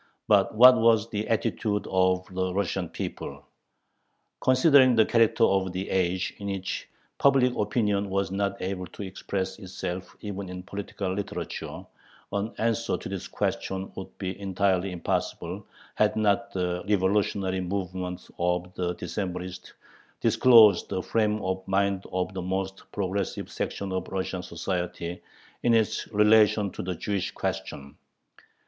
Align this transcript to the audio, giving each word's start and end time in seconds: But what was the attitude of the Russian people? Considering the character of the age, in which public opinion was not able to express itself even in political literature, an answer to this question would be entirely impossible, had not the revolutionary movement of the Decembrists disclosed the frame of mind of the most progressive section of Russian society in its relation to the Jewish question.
But 0.27 0.55
what 0.55 0.79
was 0.79 1.11
the 1.11 1.27
attitude 1.27 1.85
of 1.91 2.25
the 2.33 2.51
Russian 2.55 2.89
people? 2.89 3.45
Considering 4.43 4.95
the 4.95 5.05
character 5.05 5.43
of 5.43 5.73
the 5.73 5.91
age, 5.91 6.33
in 6.39 6.47
which 6.47 6.89
public 7.19 7.53
opinion 7.55 8.09
was 8.09 8.31
not 8.31 8.59
able 8.63 8.87
to 8.87 9.03
express 9.03 9.59
itself 9.59 10.15
even 10.21 10.49
in 10.49 10.63
political 10.63 11.13
literature, 11.13 11.85
an 12.31 12.51
answer 12.57 12.97
to 12.97 13.07
this 13.09 13.27
question 13.27 13.91
would 13.93 14.17
be 14.17 14.39
entirely 14.39 14.91
impossible, 14.91 15.67
had 15.93 16.15
not 16.15 16.51
the 16.51 16.83
revolutionary 16.89 17.61
movement 17.61 18.27
of 18.39 18.73
the 18.73 18.95
Decembrists 18.95 19.73
disclosed 20.19 20.89
the 20.89 21.03
frame 21.03 21.39
of 21.43 21.61
mind 21.67 22.05
of 22.11 22.33
the 22.33 22.41
most 22.41 22.91
progressive 22.91 23.51
section 23.51 23.91
of 23.91 24.07
Russian 24.07 24.41
society 24.41 25.21
in 25.61 25.75
its 25.75 26.07
relation 26.07 26.71
to 26.71 26.81
the 26.81 26.95
Jewish 26.95 27.29
question. 27.33 27.97